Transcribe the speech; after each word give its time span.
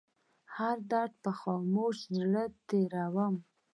هر 0.55 0.77
درد 0.91 1.13
په 1.23 1.31
خاموشه 1.39 2.05
زړه 2.17 2.43
تيروم 2.67 3.35